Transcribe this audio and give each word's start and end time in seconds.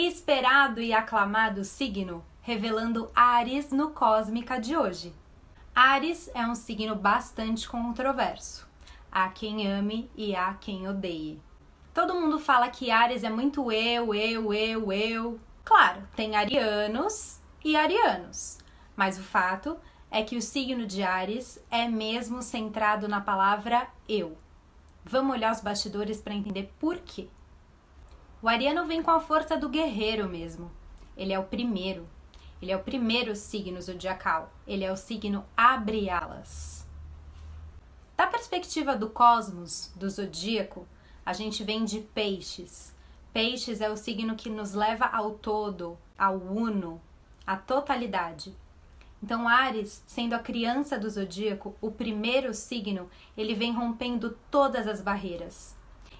Esperado 0.00 0.80
e 0.80 0.92
aclamado 0.92 1.64
signo, 1.64 2.24
revelando 2.40 3.10
Ares 3.12 3.72
no 3.72 3.90
Cósmica 3.90 4.60
de 4.60 4.76
hoje. 4.76 5.12
Ares 5.74 6.30
é 6.34 6.46
um 6.46 6.54
signo 6.54 6.94
bastante 6.94 7.68
controverso. 7.68 8.68
Há 9.10 9.28
quem 9.30 9.66
ame 9.66 10.08
e 10.16 10.36
há 10.36 10.54
quem 10.54 10.86
odeie. 10.86 11.42
Todo 11.92 12.14
mundo 12.14 12.38
fala 12.38 12.68
que 12.68 12.92
Ares 12.92 13.24
é 13.24 13.28
muito 13.28 13.72
eu, 13.72 14.14
eu, 14.14 14.54
eu, 14.54 14.92
eu. 14.92 15.40
Claro, 15.64 16.06
tem 16.14 16.36
arianos 16.36 17.40
e 17.64 17.74
arianos, 17.74 18.58
mas 18.94 19.18
o 19.18 19.22
fato 19.24 19.76
é 20.12 20.22
que 20.22 20.36
o 20.36 20.40
signo 20.40 20.86
de 20.86 21.02
Ares 21.02 21.60
é 21.68 21.88
mesmo 21.88 22.40
centrado 22.40 23.08
na 23.08 23.20
palavra 23.20 23.88
eu. 24.08 24.38
Vamos 25.04 25.34
olhar 25.34 25.50
os 25.50 25.60
bastidores 25.60 26.20
para 26.20 26.34
entender 26.34 26.72
por 26.78 26.98
quê. 26.98 27.28
O 28.40 28.48
ariano 28.48 28.86
vem 28.86 29.02
com 29.02 29.10
a 29.10 29.18
força 29.18 29.56
do 29.56 29.68
guerreiro 29.68 30.28
mesmo. 30.28 30.70
Ele 31.16 31.32
é 31.32 31.38
o 31.38 31.44
primeiro. 31.44 32.08
Ele 32.62 32.70
é 32.70 32.76
o 32.76 32.82
primeiro 32.82 33.34
signo 33.34 33.82
zodiacal. 33.82 34.52
Ele 34.64 34.84
é 34.84 34.92
o 34.92 34.96
signo 34.96 35.44
abre-alas. 35.56 36.86
Da 38.16 38.28
perspectiva 38.28 38.94
do 38.96 39.10
cosmos, 39.10 39.92
do 39.96 40.08
zodíaco, 40.08 40.86
a 41.26 41.32
gente 41.32 41.64
vem 41.64 41.84
de 41.84 42.00
peixes. 42.00 42.94
Peixes 43.32 43.80
é 43.80 43.90
o 43.90 43.96
signo 43.96 44.36
que 44.36 44.48
nos 44.48 44.72
leva 44.72 45.06
ao 45.06 45.32
todo, 45.32 45.98
ao 46.16 46.36
uno, 46.36 47.00
à 47.46 47.56
totalidade. 47.56 48.54
Então, 49.22 49.48
Ares, 49.48 50.02
sendo 50.06 50.34
a 50.34 50.38
criança 50.38 50.96
do 50.96 51.10
zodíaco, 51.10 51.74
o 51.80 51.90
primeiro 51.90 52.54
signo, 52.54 53.10
ele 53.36 53.54
vem 53.54 53.72
rompendo 53.72 54.38
todas 54.48 54.86
as 54.86 55.00
barreiras. 55.00 55.77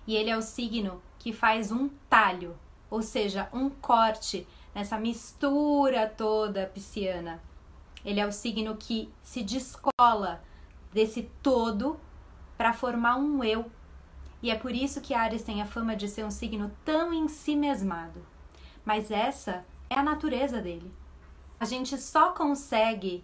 E 0.08 0.16
ele 0.16 0.30
é 0.30 0.36
o 0.38 0.40
signo 0.40 1.02
que 1.18 1.34
faz 1.34 1.70
um 1.70 1.90
talho, 2.08 2.58
ou 2.90 3.02
seja, 3.02 3.46
um 3.52 3.68
corte 3.68 4.48
nessa 4.74 4.98
mistura 4.98 6.06
toda 6.08 6.66
pisciana. 6.66 7.42
Ele 8.02 8.18
é 8.18 8.27
o 8.27 8.33
signo 8.33 8.74
que 8.74 9.12
se 9.22 9.42
descola 9.42 10.42
desse 10.94 11.30
todo 11.42 12.00
para 12.56 12.72
formar 12.72 13.16
um 13.16 13.44
eu. 13.44 13.70
E 14.42 14.50
é 14.50 14.55
por 14.55 14.74
isso 14.74 15.02
que 15.02 15.12
Ares 15.12 15.42
tem 15.42 15.60
a 15.60 15.66
fama 15.66 15.94
de 15.94 16.08
ser 16.08 16.24
um 16.24 16.30
signo 16.30 16.72
tão 16.86 17.12
em 17.12 17.28
si 17.28 17.55
mesmado. 17.55 18.24
Mas 18.86 19.11
essa 19.11 19.62
é 19.90 19.94
a 19.94 20.02
natureza 20.02 20.58
dele. 20.58 20.90
A 21.61 21.66
gente 21.66 21.98
só 21.98 22.33
consegue 22.33 23.22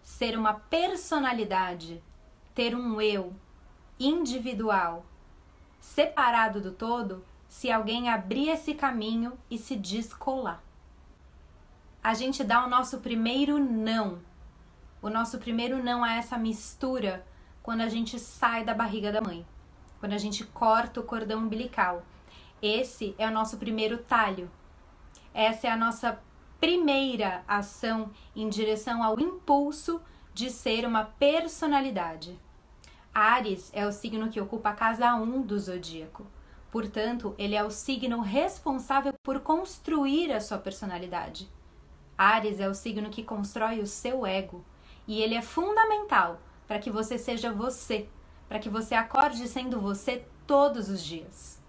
ser 0.00 0.38
uma 0.38 0.54
personalidade, 0.54 2.00
ter 2.54 2.72
um 2.76 3.00
eu 3.00 3.34
individual, 3.98 5.04
separado 5.80 6.60
do 6.60 6.72
todo, 6.72 7.24
se 7.48 7.70
alguém 7.70 8.08
abrir 8.08 8.48
esse 8.48 8.74
caminho 8.74 9.36
e 9.50 9.58
se 9.58 9.74
descolar. 9.74 10.62
A 12.02 12.14
gente 12.14 12.44
dá 12.44 12.64
o 12.64 12.68
nosso 12.68 13.00
primeiro 13.00 13.58
não. 13.58 14.20
O 15.02 15.10
nosso 15.10 15.38
primeiro 15.38 15.82
não 15.82 16.04
é 16.04 16.18
essa 16.18 16.38
mistura 16.38 17.26
quando 17.62 17.80
a 17.80 17.88
gente 17.88 18.18
sai 18.18 18.64
da 18.64 18.72
barriga 18.72 19.10
da 19.10 19.20
mãe, 19.20 19.46
quando 19.98 20.12
a 20.12 20.18
gente 20.18 20.44
corta 20.44 21.00
o 21.00 21.04
cordão 21.04 21.40
umbilical. 21.40 22.02
Esse 22.62 23.14
é 23.18 23.26
o 23.26 23.32
nosso 23.32 23.56
primeiro 23.56 23.98
talho. 23.98 24.50
Essa 25.32 25.68
é 25.68 25.70
a 25.70 25.76
nossa 25.76 26.20
primeira 26.60 27.42
ação 27.48 28.10
em 28.36 28.48
direção 28.48 29.02
ao 29.02 29.18
impulso 29.18 30.00
de 30.34 30.50
ser 30.50 30.86
uma 30.86 31.04
personalidade. 31.04 32.38
Ares 33.14 33.70
é 33.74 33.86
o 33.86 33.92
signo 33.92 34.28
que 34.28 34.40
ocupa 34.40 34.70
a 34.70 34.74
casa 34.74 35.14
1 35.14 35.42
do 35.42 35.58
zodíaco. 35.58 36.26
Portanto, 36.70 37.34
ele 37.36 37.56
é 37.56 37.64
o 37.64 37.70
signo 37.70 38.20
responsável 38.20 39.12
por 39.22 39.40
construir 39.40 40.32
a 40.32 40.40
sua 40.40 40.58
personalidade. 40.58 41.48
Ares 42.16 42.60
é 42.60 42.68
o 42.68 42.74
signo 42.74 43.10
que 43.10 43.24
constrói 43.24 43.80
o 43.80 43.86
seu 43.86 44.24
ego 44.24 44.64
e 45.08 45.20
ele 45.20 45.34
é 45.34 45.42
fundamental 45.42 46.40
para 46.68 46.78
que 46.78 46.90
você 46.90 47.18
seja 47.18 47.52
você, 47.52 48.08
para 48.48 48.60
que 48.60 48.68
você 48.68 48.94
acorde 48.94 49.48
sendo 49.48 49.80
você 49.80 50.24
todos 50.46 50.88
os 50.88 51.02
dias. 51.02 51.60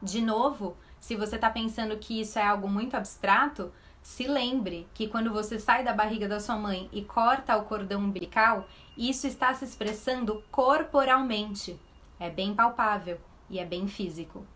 De 0.00 0.22
novo, 0.22 0.76
se 0.98 1.14
você 1.14 1.34
está 1.34 1.50
pensando 1.50 1.98
que 1.98 2.20
isso 2.20 2.38
é 2.38 2.46
algo 2.46 2.68
muito 2.68 2.96
abstrato, 2.96 3.70
se 4.08 4.26
lembre 4.26 4.88
que 4.94 5.06
quando 5.06 5.30
você 5.30 5.58
sai 5.58 5.84
da 5.84 5.92
barriga 5.92 6.26
da 6.26 6.40
sua 6.40 6.56
mãe 6.56 6.88
e 6.90 7.04
corta 7.04 7.58
o 7.58 7.66
cordão 7.66 8.00
umbilical, 8.00 8.66
isso 8.96 9.26
está 9.26 9.52
se 9.52 9.66
expressando 9.66 10.42
corporalmente. 10.50 11.78
É 12.18 12.30
bem 12.30 12.54
palpável 12.54 13.20
e 13.50 13.58
é 13.58 13.66
bem 13.66 13.86
físico. 13.86 14.46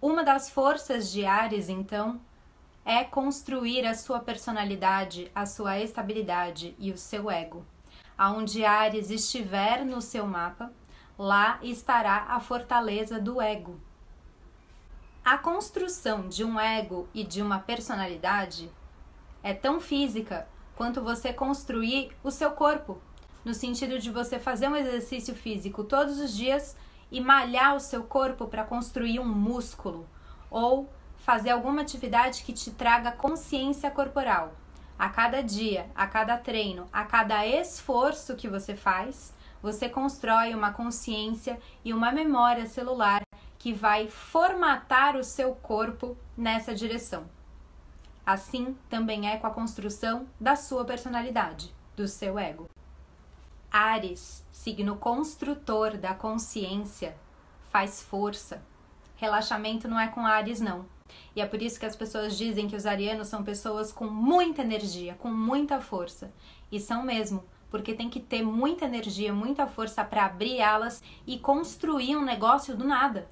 Uma 0.00 0.24
das 0.24 0.48
forças 0.48 1.12
de 1.12 1.26
Ares, 1.26 1.68
então, 1.68 2.18
é 2.82 3.04
construir 3.04 3.86
a 3.86 3.94
sua 3.94 4.20
personalidade, 4.20 5.30
a 5.34 5.44
sua 5.44 5.78
estabilidade 5.78 6.74
e 6.78 6.90
o 6.90 6.96
seu 6.96 7.30
ego. 7.30 7.62
Aonde 8.16 8.64
Ares 8.64 9.10
estiver 9.10 9.84
no 9.84 10.00
seu 10.00 10.26
mapa, 10.26 10.72
lá 11.18 11.58
estará 11.62 12.24
a 12.30 12.40
fortaleza 12.40 13.20
do 13.20 13.38
ego, 13.38 13.78
a 15.30 15.38
construção 15.38 16.28
de 16.28 16.42
um 16.42 16.58
ego 16.58 17.08
e 17.14 17.22
de 17.22 17.40
uma 17.40 17.60
personalidade 17.60 18.68
é 19.44 19.54
tão 19.54 19.80
física 19.80 20.48
quanto 20.74 21.04
você 21.04 21.32
construir 21.32 22.10
o 22.24 22.32
seu 22.32 22.50
corpo, 22.50 23.00
no 23.44 23.54
sentido 23.54 24.00
de 24.00 24.10
você 24.10 24.40
fazer 24.40 24.66
um 24.66 24.74
exercício 24.74 25.32
físico 25.36 25.84
todos 25.84 26.18
os 26.18 26.36
dias 26.36 26.76
e 27.12 27.20
malhar 27.20 27.76
o 27.76 27.78
seu 27.78 28.02
corpo 28.02 28.48
para 28.48 28.64
construir 28.64 29.20
um 29.20 29.24
músculo 29.24 30.04
ou 30.50 30.92
fazer 31.18 31.50
alguma 31.50 31.82
atividade 31.82 32.42
que 32.42 32.52
te 32.52 32.72
traga 32.72 33.12
consciência 33.12 33.88
corporal. 33.88 34.52
A 34.98 35.10
cada 35.10 35.44
dia, 35.44 35.88
a 35.94 36.08
cada 36.08 36.36
treino, 36.38 36.88
a 36.92 37.04
cada 37.04 37.46
esforço 37.46 38.34
que 38.34 38.48
você 38.48 38.74
faz, 38.74 39.32
você 39.62 39.88
constrói 39.88 40.56
uma 40.56 40.72
consciência 40.72 41.56
e 41.84 41.94
uma 41.94 42.10
memória 42.10 42.66
celular 42.66 43.22
que 43.60 43.74
vai 43.74 44.08
formatar 44.08 45.16
o 45.16 45.22
seu 45.22 45.54
corpo 45.54 46.16
nessa 46.34 46.74
direção. 46.74 47.26
Assim 48.24 48.74
também 48.88 49.28
é 49.28 49.36
com 49.36 49.46
a 49.46 49.50
construção 49.50 50.26
da 50.40 50.56
sua 50.56 50.82
personalidade, 50.82 51.70
do 51.94 52.08
seu 52.08 52.38
ego. 52.38 52.70
Ares, 53.70 54.46
signo 54.50 54.96
construtor 54.96 55.98
da 55.98 56.14
consciência, 56.14 57.14
faz 57.70 58.00
força. 58.00 58.62
Relaxamento 59.16 59.86
não 59.86 60.00
é 60.00 60.08
com 60.08 60.24
Ares, 60.24 60.62
não. 60.62 60.86
E 61.36 61.42
é 61.42 61.46
por 61.46 61.60
isso 61.60 61.78
que 61.78 61.84
as 61.84 61.94
pessoas 61.94 62.38
dizem 62.38 62.66
que 62.66 62.76
os 62.76 62.86
arianos 62.86 63.28
são 63.28 63.44
pessoas 63.44 63.92
com 63.92 64.06
muita 64.06 64.62
energia, 64.62 65.16
com 65.16 65.28
muita 65.28 65.82
força. 65.82 66.32
E 66.72 66.80
são 66.80 67.02
mesmo, 67.02 67.44
porque 67.70 67.92
tem 67.92 68.08
que 68.08 68.20
ter 68.20 68.42
muita 68.42 68.86
energia, 68.86 69.34
muita 69.34 69.66
força 69.66 70.02
para 70.02 70.24
abrir 70.24 70.62
alas 70.62 71.02
e 71.26 71.38
construir 71.38 72.16
um 72.16 72.24
negócio 72.24 72.74
do 72.74 72.84
nada. 72.84 73.28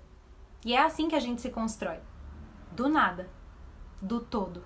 E 0.64 0.74
é 0.74 0.82
assim 0.82 1.08
que 1.08 1.14
a 1.14 1.20
gente 1.20 1.40
se 1.40 1.50
constrói. 1.50 1.98
Do 2.72 2.88
nada. 2.88 3.28
Do 4.00 4.20
todo. 4.20 4.64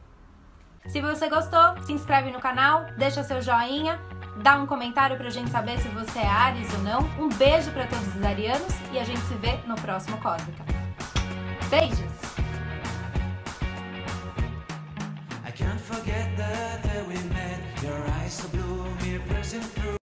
Se 0.87 1.01
você 1.01 1.29
gostou, 1.29 1.81
se 1.85 1.93
inscreve 1.93 2.31
no 2.31 2.41
canal, 2.41 2.87
deixa 2.99 3.23
seu 3.23 3.41
joinha, 3.41 4.01
dá 4.43 4.57
um 4.57 4.67
comentário 4.67 5.17
pra 5.17 5.31
gente 5.31 5.51
saber 5.51 5.79
se 5.79 5.89
você 5.89 6.19
é 6.19 6.27
Ares 6.27 6.73
ou 6.75 6.81
não. 6.81 7.01
Um 7.21 7.29
beijo 7.29 7.71
para 7.71 7.87
todos 7.87 8.17
os 8.17 8.23
arianos 8.23 8.75
e 8.93 8.99
a 8.99 9.05
gente 9.05 9.21
se 9.21 9.35
vê 9.35 9.57
no 9.67 9.77
próximo 9.77 10.21
Cósmica. 10.21 10.65
Beijos! 11.71 12.12